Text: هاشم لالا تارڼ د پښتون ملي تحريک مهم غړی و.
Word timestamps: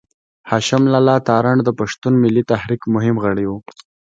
هاشم 0.49 0.83
لالا 0.93 1.15
تارڼ 1.27 1.57
د 1.63 1.69
پښتون 1.79 2.13
ملي 2.23 2.43
تحريک 2.51 2.81
مهم 2.95 3.15
غړی 3.23 3.45
و. 3.47 3.51